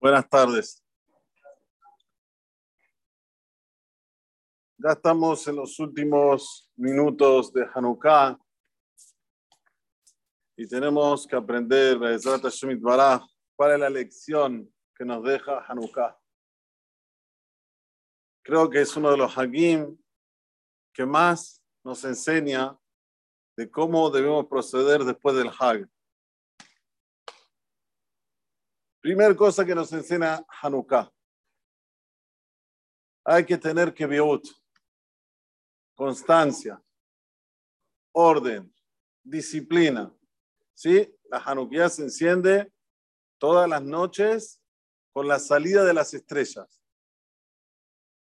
[0.00, 0.80] Buenas tardes.
[4.76, 8.38] Ya estamos en los últimos minutos de Hanukkah
[10.56, 11.98] y tenemos que aprender,
[13.56, 16.16] cuál es la lección que nos deja Hanukkah.
[18.44, 19.98] Creo que es uno de los Hagim
[20.92, 22.78] que más nos enseña
[23.56, 25.90] de cómo debemos proceder después del Hag.
[29.00, 31.12] Primera cosa que nos enseña Hanukkah.
[33.24, 34.06] Hay que tener que
[35.94, 36.82] constancia,
[38.12, 38.74] orden,
[39.22, 40.12] disciplina.
[40.74, 41.14] ¿Sí?
[41.30, 42.72] La Hanukkah se enciende
[43.38, 44.60] todas las noches
[45.12, 46.82] con la salida de las estrellas.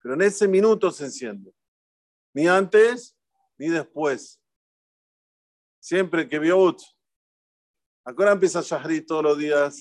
[0.00, 1.54] Pero en ese minuto se enciende.
[2.32, 3.16] Ni antes
[3.58, 4.40] ni después.
[5.80, 6.80] Siempre que Biot.
[8.04, 9.80] Ahora empieza Shahri todos los días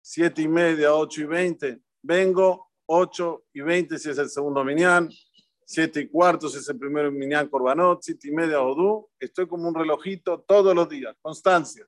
[0.00, 1.80] siete y media, ocho y veinte.
[2.02, 5.08] Vengo, ocho y veinte si es el segundo minián,
[5.64, 9.08] siete y cuarto si es el primero minián corbanot, siete y media odú.
[9.18, 11.86] Estoy como un relojito todos los días, constancia.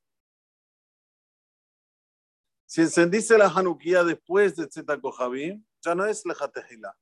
[2.64, 6.96] Si encendiste la Hanukkah después de Tzeta Kohabim, ya no es Lejatejila,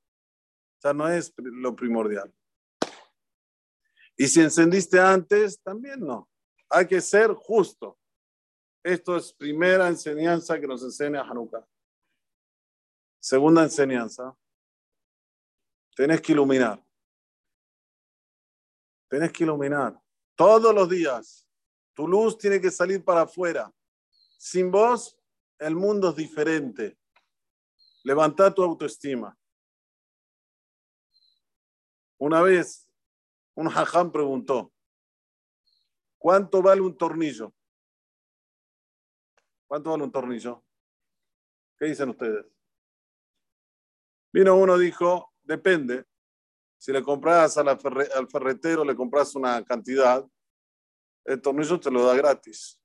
[0.83, 2.35] ya no es lo primordial.
[4.17, 6.29] Y si encendiste antes, también no.
[6.69, 8.00] Hay que ser justo.
[8.83, 11.67] Esto es primera enseñanza que nos enseña Hanukkah.
[13.19, 14.35] Segunda enseñanza,
[15.95, 16.83] tenés que iluminar.
[19.09, 20.01] Tenés que iluminar.
[20.35, 21.47] Todos los días.
[21.93, 23.71] Tu luz tiene que salir para afuera.
[24.39, 25.19] Sin vos,
[25.59, 26.99] el mundo es diferente.
[28.05, 29.37] Levanta tu autoestima.
[32.17, 32.91] Una vez,
[33.55, 34.73] un hajam preguntó,
[36.17, 37.53] ¿cuánto vale un tornillo?
[39.71, 40.65] ¿Cuánto vale un tornillo?
[41.79, 42.45] ¿Qué dicen ustedes?
[44.33, 46.07] Vino uno, dijo, depende.
[46.77, 47.79] Si le compras al
[48.29, 50.29] ferretero, le compras una cantidad,
[51.25, 52.81] el tornillo te lo da gratis.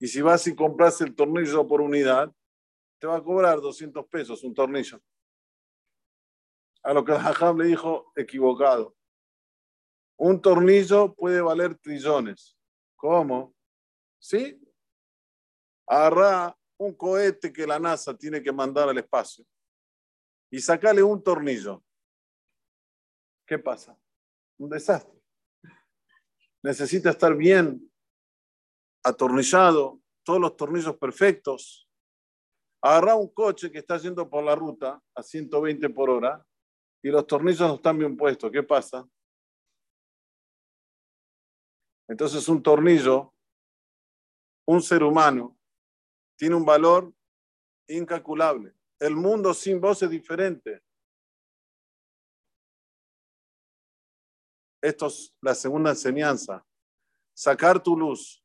[0.00, 2.34] Y si vas y compras el tornillo por unidad,
[2.98, 5.00] te va a cobrar 200 pesos un tornillo.
[6.82, 8.96] A lo que el le dijo, equivocado.
[10.16, 12.58] Un tornillo puede valer trillones.
[12.96, 13.54] ¿Cómo?
[14.18, 14.60] ¿Sí?
[15.88, 19.44] Agarra un cohete que la NASA tiene que mandar al espacio
[20.50, 21.82] y sacarle un tornillo.
[23.46, 23.98] ¿Qué pasa?
[24.58, 25.18] Un desastre.
[26.62, 27.90] Necesita estar bien
[29.02, 31.88] atornillado, todos los tornillos perfectos.
[32.82, 36.44] Agarra un coche que está yendo por la ruta a 120 por hora
[37.02, 38.50] y los tornillos no están bien puestos.
[38.52, 39.08] ¿Qué pasa?
[42.08, 43.34] Entonces un tornillo,
[44.66, 45.57] un ser humano,
[46.38, 47.12] tiene un valor
[47.88, 48.72] incalculable.
[49.00, 50.80] El mundo sin voz es diferente.
[54.80, 56.64] Esto es la segunda enseñanza.
[57.34, 58.42] Sacar tu luz.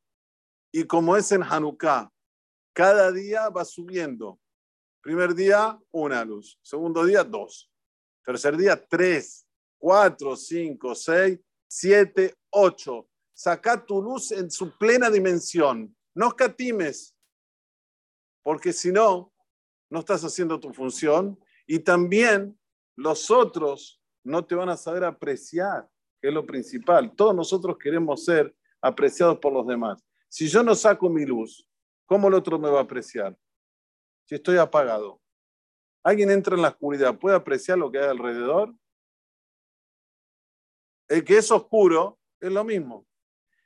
[0.72, 2.12] Y como es en Hanukkah,
[2.72, 4.40] cada día va subiendo.
[5.00, 6.58] Primer día, una luz.
[6.62, 7.70] Segundo día, dos.
[8.24, 9.46] Tercer día, tres,
[9.78, 11.38] cuatro, cinco, seis,
[11.68, 13.08] siete, ocho.
[13.32, 15.96] Sacar tu luz en su plena dimensión.
[16.14, 17.13] No escatimes
[18.44, 19.32] porque si no,
[19.90, 22.56] no estás haciendo tu función y también
[22.94, 25.88] los otros no te van a saber apreciar,
[26.20, 27.16] que es lo principal.
[27.16, 30.04] Todos nosotros queremos ser apreciados por los demás.
[30.28, 31.66] Si yo no saco mi luz,
[32.04, 33.36] ¿cómo el otro me va a apreciar?
[34.26, 35.20] Si estoy apagado.
[36.02, 38.74] Alguien entra en la oscuridad, ¿puede apreciar lo que hay alrededor?
[41.08, 43.06] El que es oscuro es lo mismo.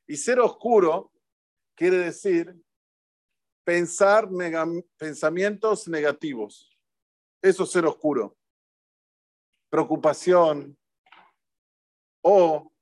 [0.06, 1.12] Y ser oscuro
[1.74, 2.56] quiere decir
[3.68, 4.26] pensar
[4.96, 6.74] pensamientos negativos.
[7.42, 8.34] Eso es ser oscuro.
[9.68, 10.74] Preocupación.
[12.24, 12.72] O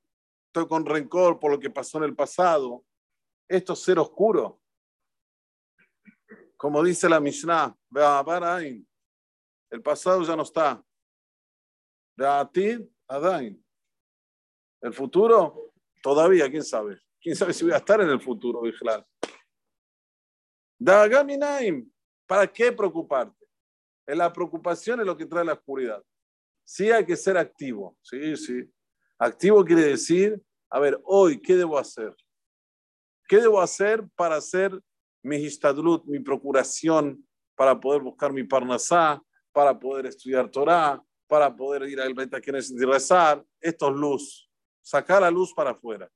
[0.45, 2.85] estoy con rencor por lo que pasó en el pasado.
[3.49, 4.61] Esto es ser oscuro.
[6.55, 7.77] Como dice la Mishnah,
[9.69, 10.81] el pasado ya no está.
[14.81, 17.01] El futuro, todavía, quién sabe.
[17.19, 19.05] Quién sabe si voy a estar en el futuro, Vigilal.
[20.79, 21.89] Dagaminaim,
[22.27, 23.45] ¿para qué preocuparte?
[24.05, 26.03] La preocupación es lo que trae la oscuridad.
[26.63, 28.63] Sí hay que ser activo, sí, sí.
[29.17, 32.15] Activo quiere decir, a ver, hoy, ¿qué debo hacer?
[33.27, 34.79] ¿Qué debo hacer para hacer
[35.23, 39.21] mi histadlut, mi procuración, para poder buscar mi parnasá,
[39.51, 43.43] para poder estudiar Torah, para poder ir al Beta y rezar?
[43.59, 44.49] Esto es luz.
[44.81, 46.09] Sacar la luz para afuera.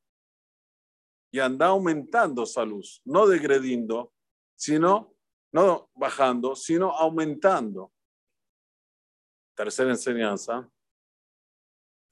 [1.32, 4.14] Y anda aumentando esa luz, no degrediendo,
[4.56, 5.16] sino
[5.52, 7.92] no bajando, sino aumentando.
[9.56, 10.70] Tercera enseñanza,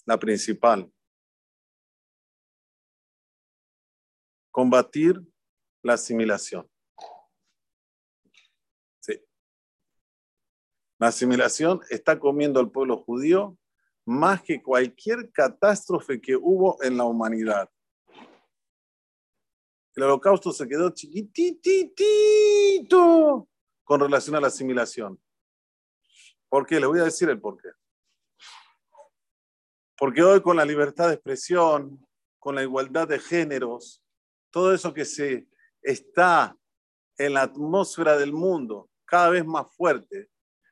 [0.06, 0.92] la principal.
[4.52, 5.22] Combatir
[5.82, 6.70] la asimilación.
[9.00, 9.24] Sí.
[11.00, 13.58] La asimilación está comiendo al pueblo judío
[14.06, 17.70] más que cualquier catástrofe que hubo en la humanidad.
[20.00, 21.50] El holocausto se quedó chiquititito
[23.84, 25.22] con relación a la asimilación.
[26.48, 26.80] ¿Por qué?
[26.80, 27.68] Le voy a decir el por qué.
[29.98, 32.08] Porque hoy con la libertad de expresión,
[32.40, 34.02] con la igualdad de géneros,
[34.52, 35.50] todo eso que se
[35.82, 36.58] está
[37.18, 40.30] en la atmósfera del mundo cada vez más fuerte,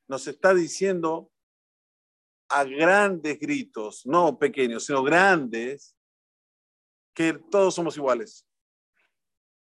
[0.08, 1.30] nos está diciendo
[2.48, 5.98] a grandes gritos, no pequeños, sino grandes,
[7.14, 8.47] que todos somos iguales.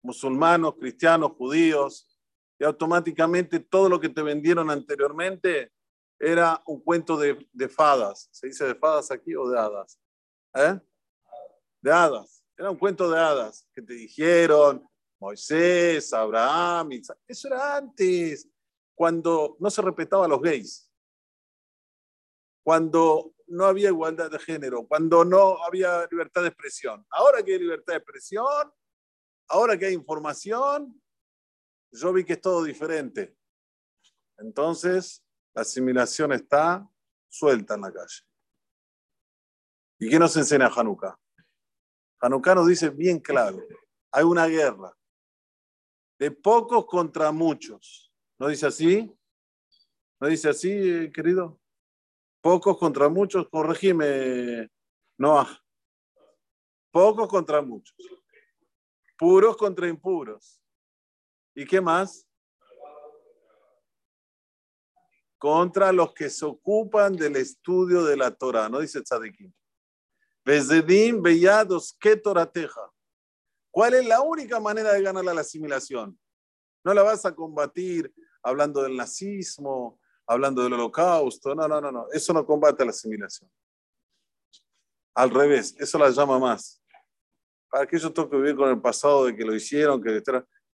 [0.02, 2.18] Musulmanos, cristianos, judíos,
[2.60, 5.72] y automáticamente todo lo que te vendieron anteriormente
[6.20, 8.28] era un cuento de, de fadas.
[8.32, 10.00] ¿Se dice de fadas aquí o de hadas?
[10.56, 10.80] ¿Eh?
[11.82, 12.44] De hadas.
[12.58, 14.86] Era un cuento de hadas que te dijeron
[15.20, 16.90] Moisés, Abraham,
[17.28, 18.48] Eso era antes,
[18.96, 20.90] cuando no se respetaba a los gays
[22.70, 27.04] cuando no había igualdad de género, cuando no había libertad de expresión.
[27.10, 28.72] Ahora que hay libertad de expresión,
[29.50, 31.02] ahora que hay información,
[31.92, 33.36] yo vi que es todo diferente.
[34.38, 35.24] Entonces,
[35.54, 36.88] la asimilación está
[37.28, 38.22] suelta en la calle.
[40.00, 41.20] ¿Y qué nos enseña Hanukkah?
[42.22, 43.62] Hanukkah nos dice bien claro,
[44.12, 44.96] hay una guerra
[46.18, 48.14] de pocos contra muchos.
[48.38, 49.14] ¿No dice así?
[50.20, 51.60] ¿No dice así, querido?
[52.42, 54.70] Pocos contra muchos, corregime,
[55.18, 55.62] Noah.
[56.92, 57.96] Pocos contra muchos.
[59.20, 60.62] Puros contra impuros.
[61.54, 62.26] ¿Y qué más?
[65.38, 69.52] Contra los que se ocupan del estudio de la Torah, ¿no dice Tzadikim?
[70.46, 72.90] Bezedim bellados torateja.
[73.72, 76.18] ¿Cuál es la única manera de ganar la asimilación?
[76.86, 81.54] No la vas a combatir hablando del nazismo, hablando del holocausto.
[81.54, 82.08] No, no, no, no.
[82.14, 83.52] Eso no combate la asimilación.
[85.14, 86.79] Al revés, eso la llama más.
[87.70, 90.02] ¿Para qué yo tengo que vivir con el pasado de que lo hicieron?
[90.02, 90.22] Que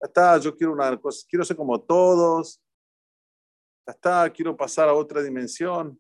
[0.01, 2.61] está, yo quiero una cosa, quiero ser como todos.
[3.87, 5.99] Ya está, quiero pasar a otra dimensión.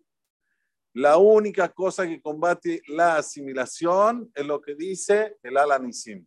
[0.94, 6.26] La única cosa que combate la asimilación es lo que dice el Alanisim.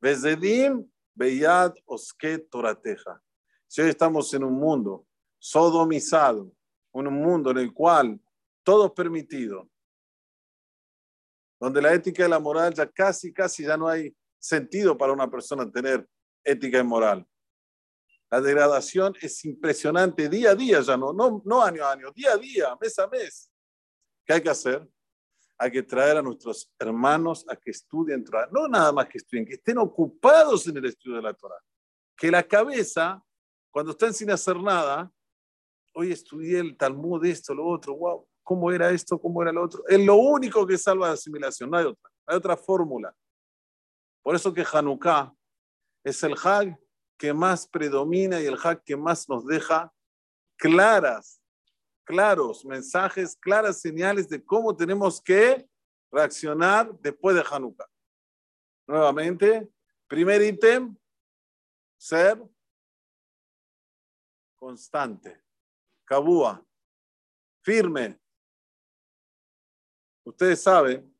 [0.00, 3.22] Bezedim, Beyad, Oske, Torateja.
[3.66, 5.06] Si hoy estamos en un mundo
[5.38, 6.50] sodomizado,
[6.92, 8.18] un mundo en el cual
[8.62, 9.68] todo es permitido,
[11.60, 15.30] donde la ética y la moral ya casi, casi ya no hay sentido para una
[15.30, 16.08] persona tener
[16.42, 17.26] ética y moral.
[18.30, 22.32] La degradación es impresionante día a día, ya no, no, no año a año, día
[22.32, 23.52] a día, mes a mes.
[24.24, 24.88] ¿Qué hay que hacer?
[25.58, 29.54] Hay que traer a nuestros hermanos a que estudien no nada más que estudien, que
[29.54, 31.58] estén ocupados en el estudio de la Torah.
[32.16, 33.22] Que la cabeza,
[33.70, 35.12] cuando están sin hacer nada,
[35.92, 39.20] hoy estudié el Talmud, esto, lo otro, wow, ¿cómo era esto?
[39.20, 39.82] ¿Cómo era lo otro?
[39.86, 43.14] Es lo único que salva la asimilación, no hay otra, hay otra fórmula.
[44.22, 45.32] Por eso que Hanukkah
[46.04, 46.78] es el Hag
[47.18, 49.92] que más predomina y el Hag que más nos deja
[50.56, 51.40] claras,
[52.04, 55.68] claros mensajes, claras señales de cómo tenemos que
[56.10, 57.88] reaccionar después de Hanukkah.
[58.86, 59.70] Nuevamente,
[60.06, 60.96] primer ítem,
[61.96, 62.42] ser
[64.56, 65.42] constante.
[66.04, 66.64] Cabúa,
[67.62, 68.20] firme.
[70.30, 71.12] Ustedes saben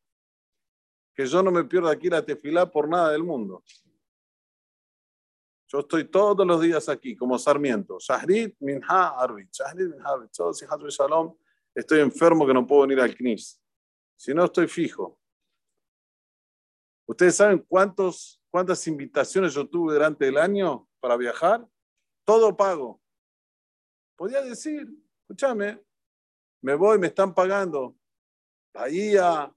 [1.12, 3.64] que yo no me pierdo aquí la tefilá por nada del mundo.
[5.67, 7.99] Yo estoy todos los días aquí como Sarmiento.
[7.99, 9.50] Shahrit, Minha, Arvit.
[9.52, 10.90] Shahrit, Minha, Arvit.
[10.90, 11.37] Shalom.
[11.75, 13.61] Estoy enfermo que no puedo venir al CNIS.
[14.17, 15.19] Si no, estoy fijo.
[17.07, 21.67] ¿Ustedes saben cuántos, cuántas invitaciones yo tuve durante el año para viajar?
[22.25, 23.00] Todo pago.
[24.17, 24.88] Podía decir,
[25.23, 25.83] escúchame,
[26.62, 27.97] me voy, me están pagando.
[28.72, 29.52] Bahía,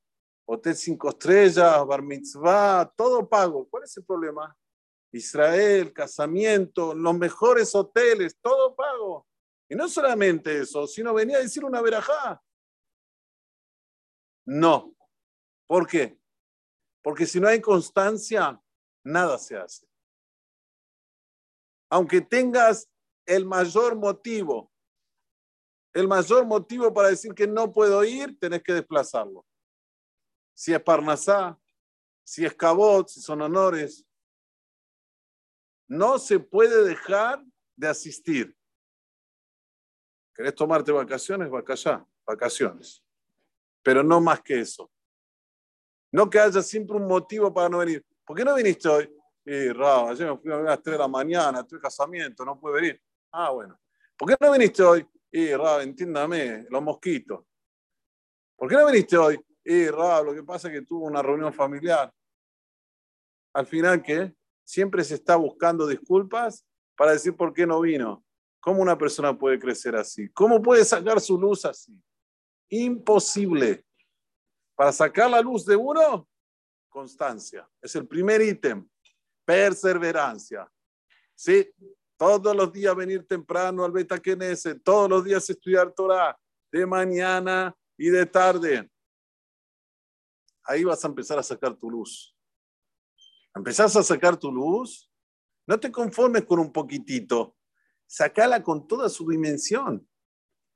[0.45, 3.67] Hotel Cinco Estrellas, Bar Mitzvah, todo pago.
[3.69, 4.55] ¿Cuál es el problema?
[5.11, 9.27] Israel, casamiento, los mejores hoteles, todo pago.
[9.69, 12.41] Y no solamente eso, sino venía a decir una verajá.
[14.45, 14.95] No.
[15.67, 16.19] ¿Por qué?
[17.01, 18.61] Porque si no hay constancia,
[19.05, 19.87] nada se hace.
[21.89, 22.89] Aunque tengas
[23.25, 24.72] el mayor motivo,
[25.93, 29.45] el mayor motivo para decir que no puedo ir, tenés que desplazarlo.
[30.53, 31.57] Si es Parnasá,
[32.23, 34.05] si es Cabot, si son honores.
[35.87, 37.43] No se puede dejar
[37.75, 38.57] de asistir.
[40.33, 41.49] ¿Querés tomarte vacaciones?
[41.49, 43.03] Vacaciones, vacaciones.
[43.83, 44.89] Pero no más que eso.
[46.11, 48.03] No que haya siempre un motivo para no venir.
[48.25, 49.13] ¿Por qué no viniste hoy?
[49.45, 52.75] Y Rao, ayer me fui a las 3 de la mañana, estoy casamiento, no puedo
[52.75, 53.01] venir.
[53.31, 53.77] Ah, bueno.
[54.15, 55.05] ¿Por qué no viniste hoy?
[55.35, 57.43] Y Rao, entiéndame, los mosquitos.
[58.55, 59.43] ¿Por qué no viniste hoy?
[59.65, 62.13] Y Rao, lo que pasa es que tuvo una reunión familiar.
[63.55, 64.31] Al final, ¿qué?
[64.63, 66.63] Siempre se está buscando disculpas
[66.95, 68.23] para decir por qué no vino.
[68.59, 70.29] ¿Cómo una persona puede crecer así?
[70.29, 71.99] ¿Cómo puede sacar su luz así?
[72.69, 73.83] Imposible.
[74.75, 76.29] Para sacar la luz de uno,
[76.89, 77.67] constancia.
[77.81, 78.87] Es el primer ítem.
[79.43, 80.71] Perseverancia.
[81.33, 81.73] ¿Sí?
[82.25, 86.39] Todos los días venir temprano al Beta Kenese, todos los días estudiar Torah,
[86.71, 88.89] de mañana y de tarde.
[90.63, 92.33] Ahí vas a empezar a sacar tu luz.
[93.53, 95.11] Empezás a sacar tu luz,
[95.67, 97.57] no te conformes con un poquitito
[98.07, 100.07] sacala con toda su dimensión.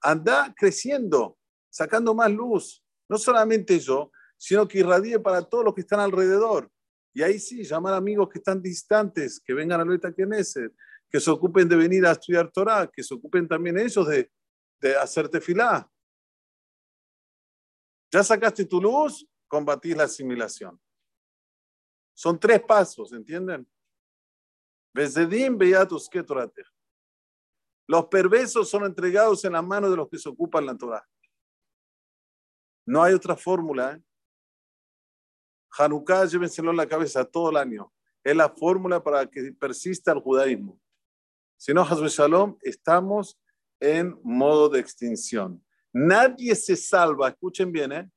[0.01, 1.37] Anda creciendo,
[1.69, 2.83] sacando más luz.
[3.07, 6.69] No solamente yo, sino que irradie para todos los que están alrededor.
[7.13, 10.73] Y ahí sí, llamar amigos que están distantes, que vengan a Loeta Knesset,
[11.09, 14.31] que se ocupen de venir a estudiar Torah, que se ocupen también ellos de,
[14.79, 15.89] de hacerte filá.
[18.11, 20.79] Ya sacaste tu luz, combatís la asimilación.
[22.13, 23.67] Son tres pasos, ¿entienden?
[27.87, 31.07] Los perversos son entregados en las manos de los que se ocupan la Torah.
[32.85, 33.93] No hay otra fórmula.
[33.93, 34.03] ¿eh?
[35.77, 37.93] Hanukkah, llévenselo en la cabeza todo el año.
[38.23, 40.79] Es la fórmula para que persista el judaísmo.
[41.57, 43.39] Si no, Hazbe Shalom, estamos
[43.79, 45.63] en modo de extinción.
[45.91, 48.11] Nadie se salva, escuchen bien, ¿eh?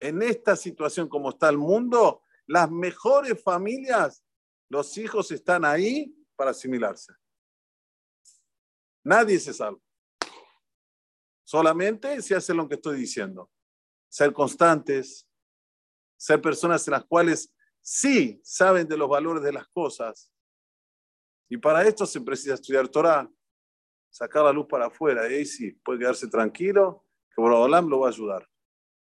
[0.00, 4.24] en esta situación como está el mundo, las mejores familias,
[4.68, 7.12] los hijos están ahí para asimilarse.
[9.04, 9.80] Nadie se salva.
[11.44, 13.50] Solamente se hace lo que estoy diciendo.
[14.08, 15.28] Ser constantes,
[16.16, 20.32] ser personas en las cuales sí saben de los valores de las cosas.
[21.48, 23.30] Y para esto se precisa estudiar Torah,
[24.10, 25.30] sacar la luz para afuera.
[25.30, 28.48] Y ahí sí, puede quedarse tranquilo, que Borodolam lo va a ayudar.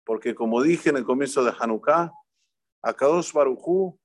[0.03, 2.11] Porque como dije en el comienzo de Hanukkah,
[2.81, 3.99] Akadosh Barujú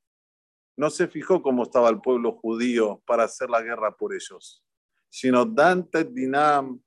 [0.76, 4.62] no se fijó cómo estaba el pueblo judío para hacer la guerra por ellos
[5.08, 6.80] sino Dantet Dinam,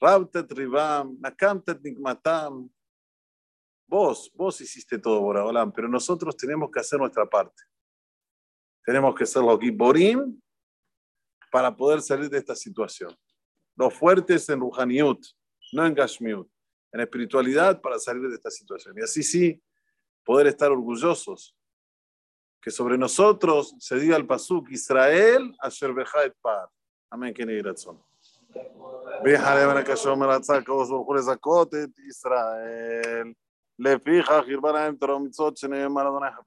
[0.00, 2.68] Rabtet Ribam, Nakamtet Nikmatam.
[3.86, 7.62] Vos, vos hiciste todo, Boraholam, pero nosotros tenemos que hacer nuestra parte.
[8.84, 10.40] Tenemos que ser los Giborim
[11.52, 13.14] para poder salir de esta situación.
[13.76, 15.22] Los fuertes en Ruhaniut,
[15.72, 16.48] no en Gashmiut,
[16.90, 18.94] en espiritualidad para salir de esta situación.
[18.98, 19.62] Y así sí,
[20.24, 21.54] poder estar orgullosos.
[22.60, 25.90] Que sobre nosotros se diga el Pasuk, Israel, Asher
[26.24, 26.70] et Par.
[27.10, 27.44] Amén, que
[27.76, 28.02] son.
[32.08, 33.36] Israel.